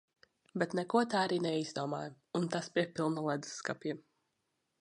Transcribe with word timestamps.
Bet 0.61 0.71
neko 0.79 1.01
tā 1.15 1.19
arī 1.25 1.37
neizdomāju, 1.47 2.15
un 2.41 2.49
tas 2.57 2.73
pie 2.79 2.89
pilna 2.97 3.27
ledusskapja. 3.29 4.01